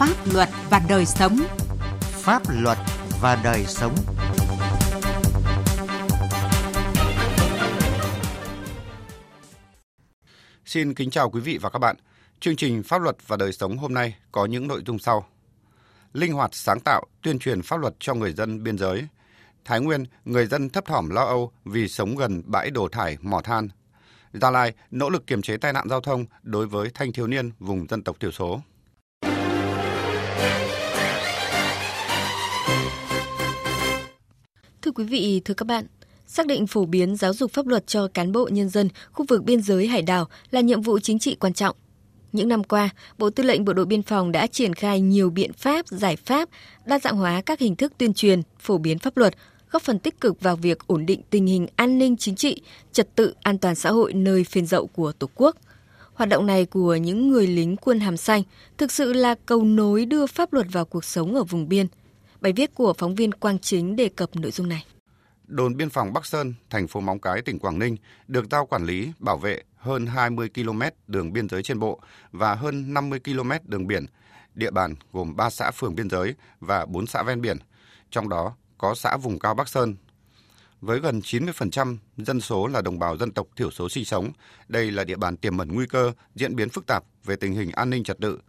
[0.00, 1.38] Pháp luật và đời sống.
[2.00, 2.78] Pháp luật
[3.20, 3.94] và đời sống.
[10.64, 11.96] Xin kính chào quý vị và các bạn.
[12.40, 15.26] Chương trình Pháp luật và đời sống hôm nay có những nội dung sau.
[16.12, 19.06] Linh hoạt sáng tạo, tuyên truyền pháp luật cho người dân biên giới.
[19.64, 23.40] Thái Nguyên, người dân thấp thỏm lo âu vì sống gần bãi đổ thải mỏ
[23.40, 23.68] than.
[24.32, 27.50] Gia Lai, nỗ lực kiềm chế tai nạn giao thông đối với thanh thiếu niên
[27.58, 28.60] vùng dân tộc thiểu số.
[34.82, 35.86] Thưa quý vị, thưa các bạn,
[36.26, 39.44] xác định phổ biến giáo dục pháp luật cho cán bộ nhân dân khu vực
[39.44, 41.76] biên giới hải đảo là nhiệm vụ chính trị quan trọng.
[42.32, 45.52] Những năm qua, Bộ Tư lệnh Bộ đội Biên phòng đã triển khai nhiều biện
[45.52, 46.48] pháp, giải pháp,
[46.84, 49.34] đa dạng hóa các hình thức tuyên truyền, phổ biến pháp luật,
[49.70, 53.14] góp phần tích cực vào việc ổn định tình hình an ninh chính trị, trật
[53.14, 55.56] tự an toàn xã hội nơi phiên dậu của Tổ quốc.
[56.14, 58.42] Hoạt động này của những người lính quân hàm xanh
[58.78, 61.86] thực sự là cầu nối đưa pháp luật vào cuộc sống ở vùng biên.
[62.40, 64.84] Bài viết của phóng viên Quang Chính đề cập nội dung này
[65.50, 67.96] đồn biên phòng Bắc Sơn, thành phố Móng Cái, tỉnh Quảng Ninh
[68.28, 72.00] được giao quản lý, bảo vệ hơn 20 km đường biên giới trên bộ
[72.32, 74.06] và hơn 50 km đường biển.
[74.54, 77.56] Địa bàn gồm 3 xã phường biên giới và 4 xã ven biển,
[78.10, 79.96] trong đó có xã vùng cao Bắc Sơn.
[80.80, 84.32] Với gần 90% dân số là đồng bào dân tộc thiểu số sinh sống,
[84.68, 87.70] đây là địa bàn tiềm ẩn nguy cơ diễn biến phức tạp về tình hình
[87.70, 88.40] an ninh trật tự.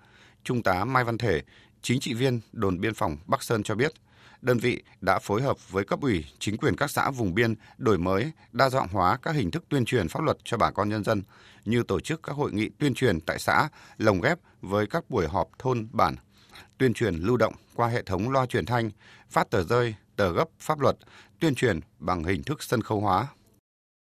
[0.44, 1.42] Trung tá Mai Văn Thể,
[1.82, 3.94] chính trị viên đồn biên phòng Bắc Sơn cho biết–
[4.42, 7.98] đơn vị đã phối hợp với cấp ủy, chính quyền các xã vùng biên đổi
[7.98, 11.04] mới, đa dạng hóa các hình thức tuyên truyền pháp luật cho bà con nhân
[11.04, 11.24] dân,
[11.66, 15.28] như tổ chức các hội nghị tuyên truyền tại xã, lồng ghép với các buổi
[15.28, 16.16] họp thôn bản,
[16.78, 18.90] tuyên truyền lưu động qua hệ thống loa truyền thanh,
[19.30, 20.98] phát tờ rơi, tờ gấp pháp luật,
[21.40, 23.28] tuyên truyền bằng hình thức sân khấu hóa.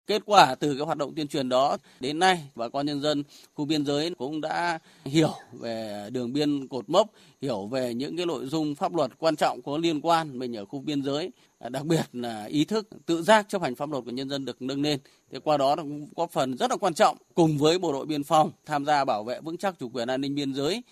[0.07, 3.23] Kết quả từ cái hoạt động tuyên truyền đó đến nay bà con nhân dân
[3.55, 7.11] khu biên giới cũng đã hiểu về đường biên cột mốc,
[7.43, 10.65] hiểu về những cái nội dung pháp luật quan trọng có liên quan mình ở
[10.65, 14.05] khu biên giới, à, đặc biệt là ý thức tự giác chấp hành pháp luật
[14.05, 15.01] của nhân dân được nâng lên.
[15.33, 18.25] Thế qua đó cũng có phần rất là quan trọng cùng với bộ đội biên
[18.25, 20.83] phòng tham gia bảo vệ vững chắc chủ quyền an ninh biên giới.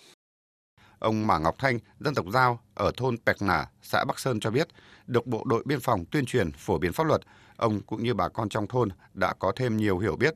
[1.03, 4.51] Ông Mã Ngọc Thanh, dân tộc Giao ở thôn Pẹc Nả, xã Bắc Sơn cho
[4.51, 4.67] biết,
[5.07, 7.21] được bộ đội biên phòng tuyên truyền phổ biến pháp luật,
[7.57, 10.35] ông cũng như bà con trong thôn đã có thêm nhiều hiểu biết.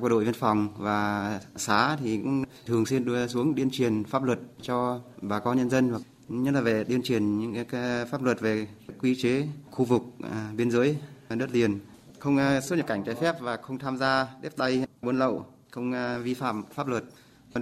[0.00, 4.22] Bộ đội biên phòng và xã thì cũng thường xuyên đưa xuống tuyên truyền pháp
[4.22, 8.40] luật cho bà con nhân dân, nhất là về tuyên truyền những cái pháp luật
[8.40, 8.66] về
[9.00, 10.96] quy chế khu vực à, biên giới
[11.28, 11.80] đất liền,
[12.18, 15.46] không à, xuất nhập cảnh trái phép và không tham gia đếp tay buôn lậu,
[15.70, 17.04] không à, vi phạm pháp luật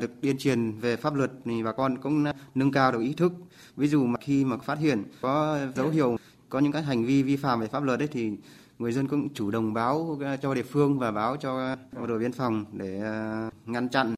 [0.01, 3.13] được tuyên truyền về pháp luật thì bà con cũng ờ, nâng cao được ý
[3.13, 3.33] thức.
[3.77, 6.17] Ví dụ mà khi mà phát hiện có dấu hiệu
[6.49, 8.31] có những cái hành vi vi phạm về pháp luật đấy thì
[8.79, 12.19] người dân cũng chủ động báo ờ, cho địa phương và báo cho bộ đội
[12.19, 14.15] biên phòng để ờ, ngăn chặn.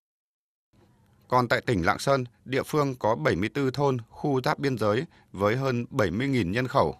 [1.28, 5.56] Còn tại tỉnh Lạng Sơn, địa phương có 74 thôn, khu giáp biên giới với
[5.56, 6.96] hơn 70.000 nhân khẩu.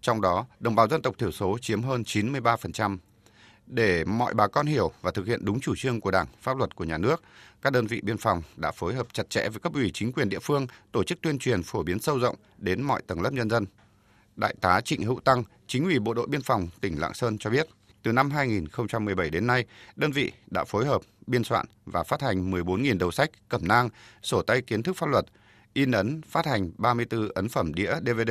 [0.00, 2.98] Trong đó, đồng bào dân tộc thiểu số chiếm hơn 93%.
[3.68, 6.76] Để mọi bà con hiểu và thực hiện đúng chủ trương của Đảng, pháp luật
[6.76, 7.22] của nhà nước,
[7.62, 10.28] các đơn vị biên phòng đã phối hợp chặt chẽ với cấp ủy chính quyền
[10.28, 13.50] địa phương tổ chức tuyên truyền phổ biến sâu rộng đến mọi tầng lớp nhân
[13.50, 13.66] dân.
[14.36, 17.50] Đại tá Trịnh Hữu Tăng, chính ủy Bộ đội Biên phòng tỉnh Lạng Sơn cho
[17.50, 17.68] biết,
[18.02, 19.64] từ năm 2017 đến nay,
[19.96, 23.88] đơn vị đã phối hợp biên soạn và phát hành 14.000 đầu sách, cẩm nang,
[24.22, 25.24] sổ tay kiến thức pháp luật,
[25.72, 28.30] in ấn phát hành 34 ấn phẩm đĩa DVD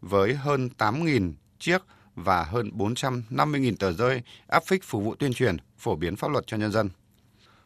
[0.00, 1.82] với hơn 8.000 chiếc
[2.24, 6.46] và hơn 450.000 tờ rơi áp phích phục vụ tuyên truyền, phổ biến pháp luật
[6.46, 6.90] cho nhân dân.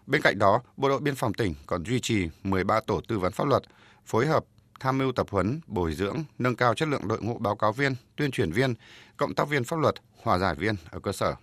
[0.06, 3.32] Bên cạnh đó, Bộ đội Biên phòng tỉnh còn duy trì 13 tổ tư vấn
[3.32, 3.62] pháp luật,
[4.04, 4.44] phối hợp
[4.80, 7.94] tham mưu tập huấn, bồi dưỡng, nâng cao chất lượng đội ngũ báo cáo viên,
[8.16, 8.74] tuyên truyền viên,
[9.16, 11.34] cộng tác viên pháp luật, hòa giải viên ở cơ sở.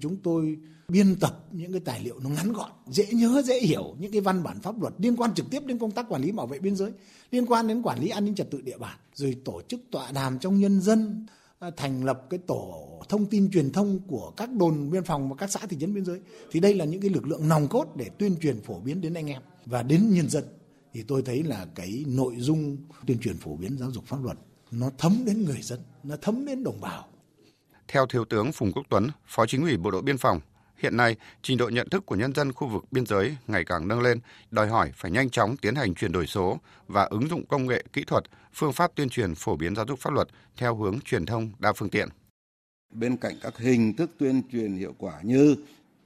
[0.00, 0.58] Chúng tôi
[0.88, 4.20] biên tập những cái tài liệu nó ngắn gọn, dễ nhớ, dễ hiểu những cái
[4.20, 6.58] văn bản pháp luật liên quan trực tiếp đến công tác quản lý bảo vệ
[6.58, 6.92] biên giới,
[7.30, 10.12] liên quan đến quản lý an ninh trật tự địa bàn, rồi tổ chức tọa
[10.12, 11.26] đàm trong nhân dân,
[11.76, 15.50] thành lập cái tổ thông tin truyền thông của các đồn biên phòng và các
[15.50, 18.10] xã thị trấn biên giới thì đây là những cái lực lượng nòng cốt để
[18.18, 20.44] tuyên truyền phổ biến đến anh em và đến nhân dân
[20.92, 22.76] thì tôi thấy là cái nội dung
[23.06, 24.38] tuyên truyền phổ biến giáo dục pháp luật
[24.70, 27.08] nó thấm đến người dân, nó thấm đến đồng bào.
[27.88, 30.40] Theo Thiếu tướng Phùng Quốc Tuấn, Phó Chính ủy Bộ đội Biên phòng,
[30.80, 33.88] hiện nay trình độ nhận thức của nhân dân khu vực biên giới ngày càng
[33.88, 37.46] nâng lên, đòi hỏi phải nhanh chóng tiến hành chuyển đổi số và ứng dụng
[37.46, 40.76] công nghệ, kỹ thuật, phương pháp tuyên truyền phổ biến giáo dục pháp luật theo
[40.76, 42.08] hướng truyền thông đa phương tiện.
[42.92, 45.56] Bên cạnh các hình thức tuyên truyền hiệu quả như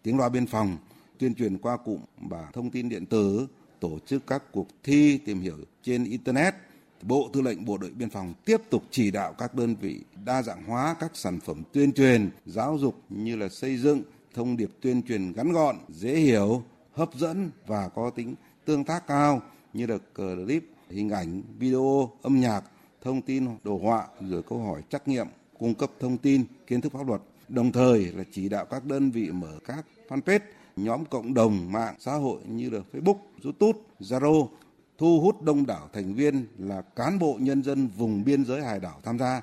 [0.02, 0.76] tiếng loa biên phòng,
[1.18, 3.46] tuyên truyền qua cụm và thông tin điện tử,
[3.80, 6.54] tổ chức các cuộc thi tìm hiểu trên Internet,
[7.02, 10.42] Bộ Tư lệnh Bộ đội Biên phòng tiếp tục chỉ đạo các đơn vị đa
[10.42, 14.02] dạng hóa các sản phẩm tuyên truyền, giáo dục như là xây dựng
[14.34, 18.34] thông điệp tuyên truyền ngắn gọn, dễ hiểu, hấp dẫn và có tính
[18.64, 19.42] tương tác cao
[19.72, 22.64] như là clip hình ảnh, video, âm nhạc,
[23.02, 25.26] thông tin, đồ họa, rồi câu hỏi trắc nghiệm,
[25.58, 27.20] cung cấp thông tin, kiến thức pháp luật.
[27.48, 30.40] Đồng thời là chỉ đạo các đơn vị mở các fanpage,
[30.76, 34.48] nhóm cộng đồng mạng xã hội như là Facebook, YouTube, Zalo
[34.98, 38.80] thu hút đông đảo thành viên là cán bộ nhân dân vùng biên giới hải
[38.80, 39.42] đảo tham gia.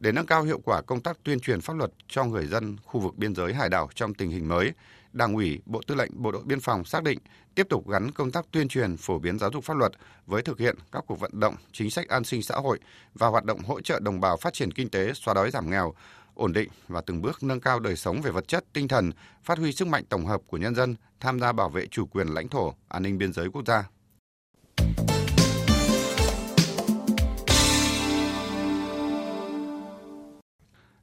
[0.00, 3.00] Để nâng cao hiệu quả công tác tuyên truyền pháp luật cho người dân khu
[3.00, 4.72] vực biên giới hải đảo trong tình hình mới,
[5.12, 7.18] Đảng ủy, Bộ Tư lệnh Bộ đội Biên phòng xác định
[7.54, 9.92] tiếp tục gắn công tác tuyên truyền phổ biến giáo dục pháp luật
[10.26, 12.78] với thực hiện các cuộc vận động chính sách an sinh xã hội
[13.14, 15.94] và hoạt động hỗ trợ đồng bào phát triển kinh tế, xóa đói giảm nghèo,
[16.34, 19.10] ổn định và từng bước nâng cao đời sống về vật chất, tinh thần,
[19.44, 22.28] phát huy sức mạnh tổng hợp của nhân dân tham gia bảo vệ chủ quyền
[22.28, 23.84] lãnh thổ, an ninh biên giới quốc gia.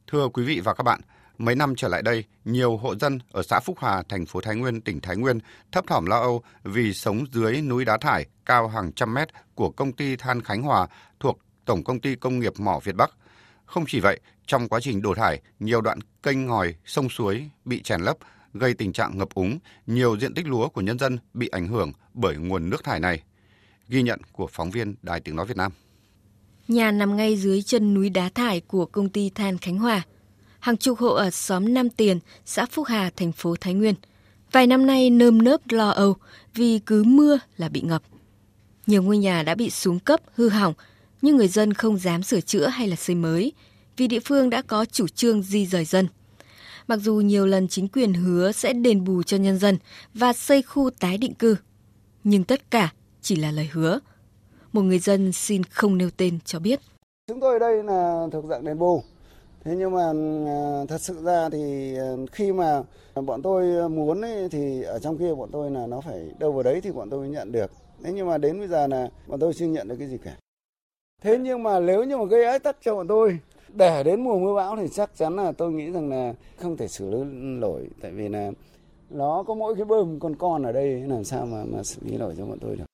[0.08, 1.02] Thưa quý vị và các bạn,
[1.38, 4.56] mấy năm trở lại đây, nhiều hộ dân ở xã Phúc Hòa, thành phố Thái
[4.56, 5.40] Nguyên, tỉnh Thái Nguyên
[5.72, 9.70] thấp thỏm lo âu vì sống dưới núi đá thải cao hàng trăm mét của
[9.70, 10.88] công ty than Khánh Hòa
[11.20, 13.12] thuộc Tổng công ty Công nghiệp Mỏ Việt Bắc.
[13.66, 17.82] Không chỉ vậy, trong quá trình đổ thải, nhiều đoạn kênh ngòi, sông suối bị
[17.82, 18.18] chèn lấp,
[18.54, 21.92] gây tình trạng ngập úng, nhiều diện tích lúa của nhân dân bị ảnh hưởng
[22.14, 23.24] bởi nguồn nước thải này.
[23.88, 25.72] Ghi nhận của phóng viên Đài Tiếng Nói Việt Nam.
[26.68, 30.02] Nhà nằm ngay dưới chân núi đá thải của công ty than Khánh Hòa.
[30.60, 33.96] Hàng chục hộ ở xóm Nam Tiền, xã Phúc Hà, thành phố Thái Nguyên.
[34.52, 36.16] Vài năm nay nơm nớp lo âu
[36.54, 38.02] vì cứ mưa là bị ngập.
[38.88, 40.74] Nhiều ngôi nhà đã bị xuống cấp, hư hỏng,
[41.22, 43.54] nhưng người dân không dám sửa chữa hay là xây mới
[43.98, 46.08] vì địa phương đã có chủ trương di rời dân.
[46.88, 49.78] Mặc dù nhiều lần chính quyền hứa sẽ đền bù cho nhân dân
[50.14, 51.56] và xây khu tái định cư,
[52.24, 54.00] nhưng tất cả chỉ là lời hứa.
[54.76, 56.80] Một người dân xin không nêu tên cho biết.
[57.28, 59.02] Chúng tôi ở đây là thuộc dạng đền bù.
[59.64, 60.14] Thế nhưng mà
[60.48, 62.82] à, thật sự ra thì à, khi mà
[63.26, 66.64] bọn tôi muốn ấy, thì ở trong kia bọn tôi là nó phải đâu vào
[66.64, 67.72] đấy thì bọn tôi mới nhận được.
[68.04, 70.38] Thế nhưng mà đến bây giờ là bọn tôi chưa nhận được cái gì cả.
[71.22, 73.40] Thế nhưng mà nếu như mà gây ái tắc cho bọn tôi
[73.74, 76.88] để đến mùa mưa bão thì chắc chắn là tôi nghĩ rằng là không thể
[76.88, 78.52] xử lý nổi tại vì là
[79.10, 82.18] nó có mỗi cái bơm con con ở đây làm sao mà mà xử lý
[82.18, 82.86] nổi cho bọn tôi được.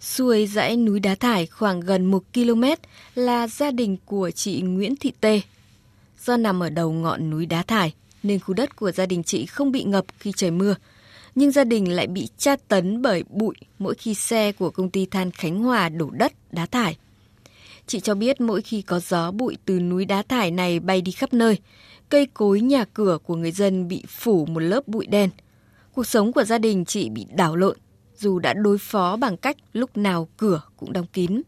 [0.00, 2.64] Xuôi dãy núi đá thải khoảng gần 1 km
[3.14, 5.40] là gia đình của chị Nguyễn Thị Tê.
[6.24, 9.46] Do nằm ở đầu ngọn núi đá thải nên khu đất của gia đình chị
[9.46, 10.74] không bị ngập khi trời mưa.
[11.34, 15.06] Nhưng gia đình lại bị tra tấn bởi bụi mỗi khi xe của công ty
[15.06, 16.96] than Khánh Hòa đổ đất, đá thải.
[17.86, 21.12] Chị cho biết mỗi khi có gió bụi từ núi đá thải này bay đi
[21.12, 21.58] khắp nơi,
[22.08, 25.30] cây cối nhà cửa của người dân bị phủ một lớp bụi đen.
[25.94, 27.76] Cuộc sống của gia đình chị bị đảo lộn
[28.20, 31.42] dù đã đối phó bằng cách lúc nào cửa cũng đóng kín.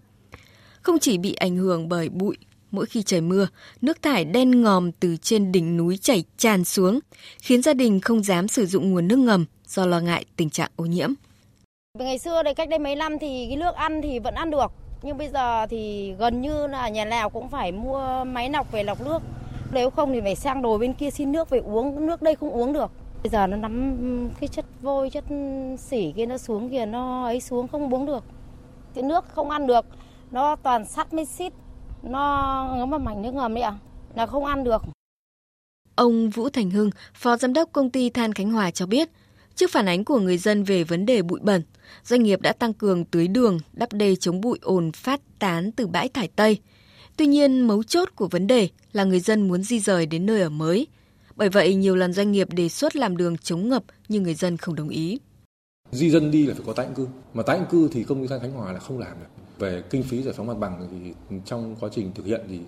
[0.82, 2.36] Không chỉ bị ảnh hưởng bởi bụi,
[2.70, 3.48] mỗi khi trời mưa,
[3.80, 6.98] nước thải đen ngòm từ trên đỉnh núi chảy tràn xuống,
[7.42, 10.70] khiến gia đình không dám sử dụng nguồn nước ngầm do lo ngại tình trạng
[10.76, 11.12] ô nhiễm.
[11.98, 14.72] Ngày xưa đây cách đây mấy năm thì cái nước ăn thì vẫn ăn được,
[15.02, 18.84] nhưng bây giờ thì gần như là nhà nào cũng phải mua máy lọc về
[18.84, 19.22] lọc nước.
[19.72, 22.50] Nếu không thì phải sang đồi bên kia xin nước về uống, nước đây không
[22.50, 22.90] uống được.
[23.22, 25.24] Bây giờ nó nắm cái chất vôi, chất
[25.78, 28.24] xỉ kia nó xuống kìa, nó ấy xuống không uống được.
[28.94, 29.84] Cái nước không ăn được,
[30.30, 31.52] nó toàn sắt mới xít,
[32.02, 33.78] nó ngấm vào mảnh nước ngầm đấy ạ, à,
[34.14, 34.82] là không ăn được.
[35.94, 39.08] Ông Vũ Thành Hưng, Phó Giám đốc Công ty Than Khánh Hòa cho biết,
[39.54, 41.62] trước phản ánh của người dân về vấn đề bụi bẩn,
[42.04, 45.86] doanh nghiệp đã tăng cường tưới đường, đắp đê chống bụi ồn phát tán từ
[45.86, 46.58] bãi thải Tây.
[47.17, 50.41] Tuy nhiên, mấu chốt của vấn đề là người dân muốn di rời đến nơi
[50.41, 50.86] ở mới–
[51.36, 54.56] bởi vậy, nhiều lần doanh nghiệp đề xuất làm đường chống ngập nhưng người dân
[54.56, 55.19] không đồng ý.
[55.91, 58.22] Di dân đi là phải có tái định cư, mà tái định cư thì công
[58.22, 59.27] ty than Khánh Hòa là không làm được.
[59.58, 61.12] Về kinh phí giải phóng mặt bằng thì
[61.46, 62.58] trong quá trình thực hiện thì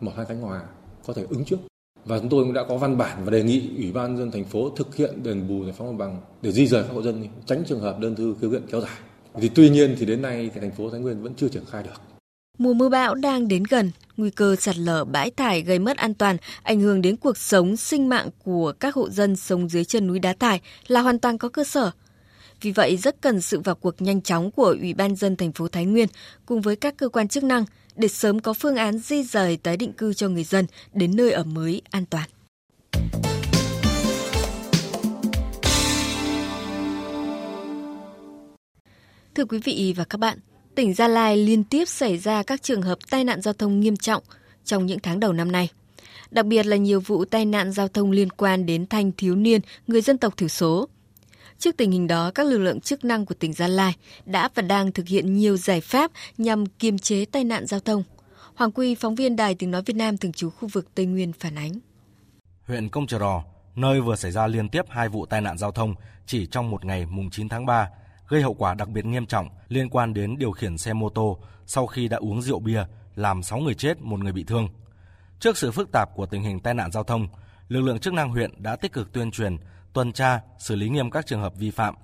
[0.00, 0.62] mỏ than Khánh Hòa
[1.06, 1.56] có thể ứng trước.
[2.04, 4.44] Và chúng tôi cũng đã có văn bản và đề nghị Ủy ban dân thành
[4.44, 7.24] phố thực hiện đền bù giải phóng mặt bằng để di rời các hộ dân,
[7.46, 8.98] tránh trường hợp đơn thư khiếu kiện kéo dài.
[9.34, 11.82] Thì tuy nhiên thì đến nay thì thành phố Thái Nguyên vẫn chưa triển khai
[11.82, 12.00] được.
[12.58, 16.14] Mùa mưa bão đang đến gần, nguy cơ sạt lở bãi thải gây mất an
[16.14, 20.06] toàn, ảnh hưởng đến cuộc sống, sinh mạng của các hộ dân sống dưới chân
[20.06, 21.90] núi đá thải là hoàn toàn có cơ sở.
[22.60, 25.68] Vì vậy rất cần sự vào cuộc nhanh chóng của Ủy ban dân thành phố
[25.68, 26.08] Thái Nguyên
[26.46, 27.64] cùng với các cơ quan chức năng
[27.96, 31.32] để sớm có phương án di rời tái định cư cho người dân đến nơi
[31.32, 32.28] ở mới an toàn.
[39.34, 40.38] Thưa quý vị và các bạn,
[40.78, 43.96] tỉnh Gia Lai liên tiếp xảy ra các trường hợp tai nạn giao thông nghiêm
[43.96, 44.22] trọng
[44.64, 45.68] trong những tháng đầu năm nay.
[46.30, 49.60] Đặc biệt là nhiều vụ tai nạn giao thông liên quan đến thanh thiếu niên,
[49.86, 50.88] người dân tộc thiểu số.
[51.58, 54.62] Trước tình hình đó, các lực lượng chức năng của tỉnh Gia Lai đã và
[54.62, 58.02] đang thực hiện nhiều giải pháp nhằm kiềm chế tai nạn giao thông.
[58.54, 61.32] Hoàng Quy, phóng viên Đài Tiếng Nói Việt Nam thường trú khu vực Tây Nguyên
[61.32, 61.72] phản ánh.
[62.62, 63.44] Huyện Công Trờ Rò,
[63.74, 65.94] nơi vừa xảy ra liên tiếp hai vụ tai nạn giao thông
[66.26, 67.88] chỉ trong một ngày mùng 9 tháng 3,
[68.28, 71.38] gây hậu quả đặc biệt nghiêm trọng liên quan đến điều khiển xe mô tô
[71.66, 74.68] sau khi đã uống rượu bia, làm 6 người chết, một người bị thương.
[75.40, 77.28] Trước sự phức tạp của tình hình tai nạn giao thông,
[77.68, 79.56] lực lượng chức năng huyện đã tích cực tuyên truyền,
[79.92, 81.94] tuần tra, xử lý nghiêm các trường hợp vi phạm.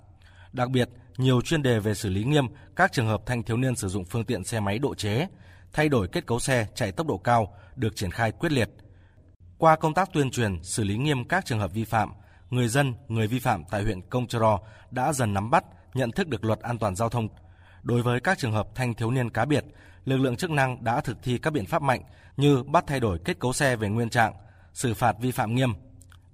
[0.53, 3.77] Đặc biệt, nhiều chuyên đề về xử lý nghiêm các trường hợp thanh thiếu niên
[3.77, 5.29] sử dụng phương tiện xe máy độ chế,
[5.73, 8.71] thay đổi kết cấu xe chạy tốc độ cao được triển khai quyết liệt.
[9.59, 12.13] Qua công tác tuyên truyền, xử lý nghiêm các trường hợp vi phạm,
[12.51, 14.41] người dân, người vi phạm tại huyện Công Trờ
[14.91, 17.29] đã dần nắm bắt, nhận thức được luật an toàn giao thông.
[17.83, 19.65] Đối với các trường hợp thanh thiếu niên cá biệt,
[20.05, 22.03] lực lượng chức năng đã thực thi các biện pháp mạnh
[22.37, 24.35] như bắt thay đổi kết cấu xe về nguyên trạng,
[24.73, 25.73] xử phạt vi phạm nghiêm.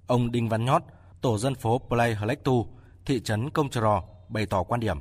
[0.07, 0.81] Ông Đinh Văn Nhót,
[1.21, 2.65] tổ dân phố Play Hlectu,
[3.05, 4.97] thị trấn Công Trờ rò bày tỏ quan điểm.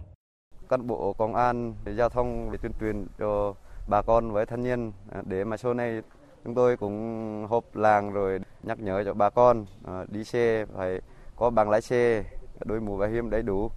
[0.68, 3.54] Cán bộ công an giao thông để tuyên truyền cho
[3.88, 6.02] bà con với thanh niên à, để mà sau này
[6.44, 11.00] chúng tôi cũng họp làng rồi nhắc nhở cho bà con à, đi xe phải
[11.36, 12.24] có bằng lái xe,
[12.64, 13.70] đôi mũ bảo hiểm đầy đủ.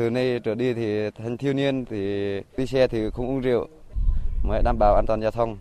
[0.00, 1.96] Từ nay trở đi thì thanh thiếu niên thì
[2.56, 3.68] đi xe thì không uống rượu
[4.44, 5.58] mới đảm bảo an toàn giao thông.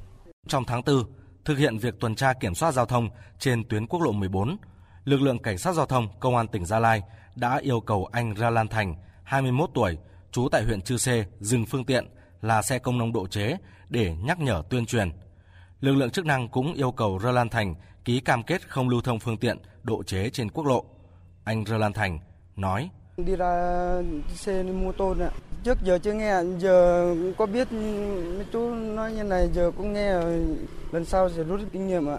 [0.48, 0.96] Trong tháng 4,
[1.46, 4.58] thực hiện việc tuần tra kiểm soát giao thông trên tuyến quốc lộ 14,
[5.06, 7.02] lực lượng cảnh sát giao thông công an tỉnh Gia Lai
[7.36, 9.98] đã yêu cầu anh Ra Lan Thành, 21 tuổi,
[10.32, 12.06] trú tại huyện Chư Sê dừng phương tiện
[12.42, 13.58] là xe công nông độ chế
[13.90, 15.12] để nhắc nhở tuyên truyền.
[15.82, 19.02] Lực lượng chức năng cũng yêu cầu Rơ Lan Thành ký cam kết không lưu
[19.02, 20.86] thông phương tiện độ chế trên quốc lộ.
[21.44, 22.20] Anh Rơ Lan Thành
[22.56, 22.90] nói:
[23.26, 24.02] Đi ra
[24.34, 25.30] xe mô tô nè.
[25.64, 29.94] Trước giờ chưa nghe, giờ cũng có biết mấy chú nói như này, giờ cũng
[29.94, 30.14] nghe
[30.92, 32.18] lần sau sẽ rút kinh nghiệm ạ.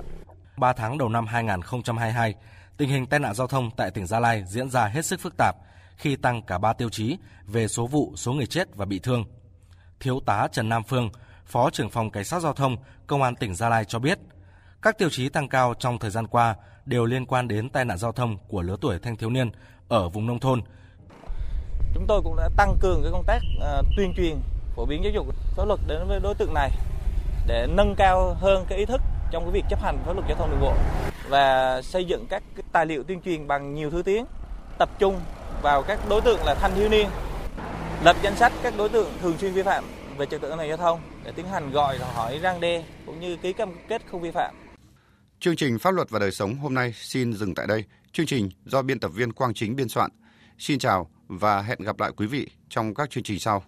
[0.57, 2.35] 3 tháng đầu năm 2022,
[2.77, 5.37] tình hình tai nạn giao thông tại tỉnh Gia Lai diễn ra hết sức phức
[5.37, 5.57] tạp
[5.97, 7.17] khi tăng cả ba tiêu chí
[7.47, 9.25] về số vụ, số người chết và bị thương.
[10.01, 11.11] Thiếu tá Trần Nam Phương,
[11.47, 12.77] Phó trưởng phòng Cảnh sát giao thông
[13.07, 14.19] Công an tỉnh Gia Lai cho biết,
[14.83, 17.99] các tiêu chí tăng cao trong thời gian qua đều liên quan đến tai nạn
[17.99, 19.51] giao thông của lứa tuổi thanh thiếu niên
[19.89, 20.63] ở vùng nông thôn.
[21.95, 24.37] Chúng tôi cũng đã tăng cường cái công tác uh, tuyên truyền,
[24.77, 26.71] phổ biến giáo dục pháp luật đến với đối tượng này
[27.47, 30.37] để nâng cao hơn cái ý thức trong cái việc chấp hành pháp luật giao
[30.37, 30.75] thông đường bộ
[31.29, 34.27] và xây dựng các cái tài liệu tuyên truyền bằng nhiều thứ tiếng
[34.79, 35.21] tập trung
[35.63, 37.09] vào các đối tượng là thanh thiếu niên
[38.05, 39.85] lập danh sách các đối tượng thường xuyên vi phạm
[40.17, 43.21] về trật tự an toàn giao thông để tiến hành gọi hỏi răng đe cũng
[43.21, 44.55] như ký cam kết không vi phạm.
[45.41, 47.85] Chương trình Pháp luật và đời sống hôm nay xin dừng tại đây.
[48.13, 50.11] Chương trình do biên tập viên Quang Chính biên soạn.
[50.59, 53.63] Xin chào và hẹn gặp lại quý vị trong các chương trình sau.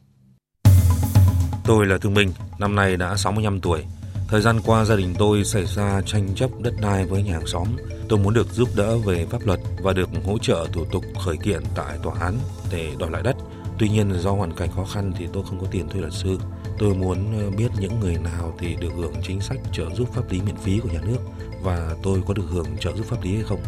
[1.64, 3.84] Tôi là Thương Minh, năm nay đã 65 tuổi.
[4.28, 7.46] Thời gian qua gia đình tôi xảy ra tranh chấp đất đai với nhà hàng
[7.46, 7.68] xóm.
[8.08, 11.36] Tôi muốn được giúp đỡ về pháp luật và được hỗ trợ thủ tục khởi
[11.36, 12.34] kiện tại tòa án
[12.70, 13.36] để đòi lại đất.
[13.78, 16.38] Tuy nhiên do hoàn cảnh khó khăn thì tôi không có tiền thuê luật sư.
[16.78, 20.30] Tôi muốn ờ, biết những người nào thì được hưởng chính sách trợ giúp pháp
[20.30, 21.18] lý miễn phí của nhà nước
[21.62, 23.60] và tôi có được hưởng trợ giúp pháp lý hay không.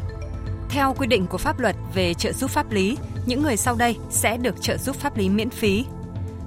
[0.75, 3.97] Theo quy định của pháp luật về trợ giúp pháp lý, những người sau đây
[4.11, 5.85] sẽ được trợ giúp pháp lý miễn phí.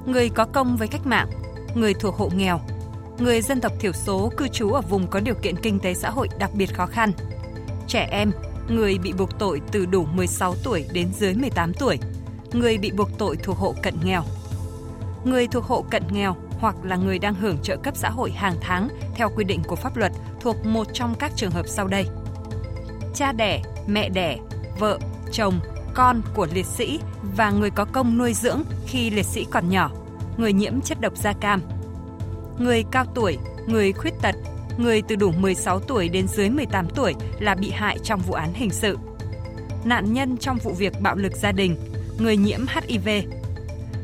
[0.06, 1.30] Người có công với cách mạng,
[1.76, 2.62] người thuộc hộ nghèo,
[3.20, 6.10] người dân tộc thiểu số cư trú ở vùng có điều kiện kinh tế xã
[6.10, 7.12] hội đặc biệt khó khăn,
[7.88, 8.32] trẻ em,
[8.70, 12.00] người bị buộc tội từ đủ 16 tuổi đến dưới 18 tuổi,
[12.54, 14.24] người bị buộc tội thuộc hộ cận nghèo.
[15.24, 18.56] Người thuộc hộ cận nghèo hoặc là người đang hưởng trợ cấp xã hội hàng
[18.62, 22.06] tháng theo quy định của pháp luật thuộc một trong các trường hợp sau đây.
[23.18, 24.38] Cha đẻ, mẹ đẻ,
[24.80, 25.00] vợ,
[25.32, 25.60] chồng,
[25.94, 27.00] con của liệt sĩ
[27.36, 29.92] và người có công nuôi dưỡng khi liệt sĩ còn nhỏ,
[30.38, 31.62] người nhiễm chất độc da cam.
[32.60, 34.36] Người cao tuổi, người khuyết tật,
[34.78, 38.54] người từ đủ 16 tuổi đến dưới 18 tuổi là bị hại trong vụ án
[38.54, 38.98] hình sự.
[39.84, 41.78] Nạn nhân trong vụ việc bạo lực gia đình,
[42.20, 43.10] người nhiễm HIV,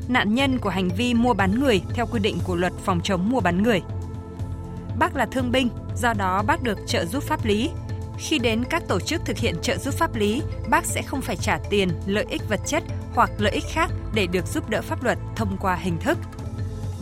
[0.08, 3.29] nạn nhân của hành vi mua bán người theo quy định của luật phòng chống
[3.29, 3.82] mua bán người.
[5.00, 7.70] Bác là thương binh, do đó bác được trợ giúp pháp lý.
[8.17, 11.36] Khi đến các tổ chức thực hiện trợ giúp pháp lý, bác sẽ không phải
[11.36, 15.03] trả tiền, lợi ích vật chất hoặc lợi ích khác để được giúp đỡ pháp
[15.03, 16.17] luật thông qua hình thức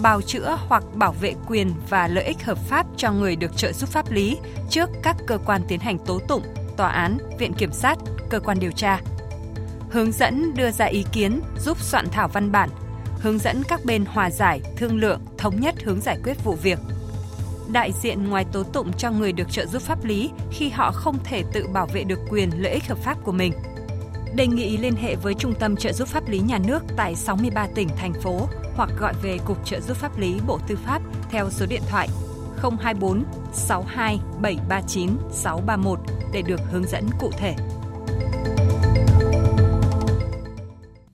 [0.01, 3.73] bào chữa hoặc bảo vệ quyền và lợi ích hợp pháp cho người được trợ
[3.73, 4.37] giúp pháp lý
[4.69, 6.43] trước các cơ quan tiến hành tố tụng,
[6.77, 7.97] tòa án, viện kiểm sát,
[8.29, 9.01] cơ quan điều tra.
[9.89, 12.69] Hướng dẫn đưa ra ý kiến giúp soạn thảo văn bản,
[13.19, 16.79] hướng dẫn các bên hòa giải, thương lượng, thống nhất hướng giải quyết vụ việc.
[17.71, 21.17] Đại diện ngoài tố tụng cho người được trợ giúp pháp lý khi họ không
[21.23, 23.53] thể tự bảo vệ được quyền lợi ích hợp pháp của mình.
[24.35, 27.67] Đề nghị liên hệ với Trung tâm trợ giúp pháp lý nhà nước tại 63
[27.75, 31.01] tỉnh, thành phố hoặc gọi về Cục trợ giúp pháp lý Bộ Tư pháp
[31.31, 32.07] theo số điện thoại
[32.61, 33.23] 024
[33.53, 35.99] 62 739 631
[36.33, 37.55] để được hướng dẫn cụ thể.